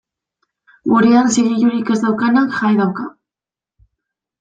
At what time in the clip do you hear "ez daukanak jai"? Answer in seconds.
1.97-2.77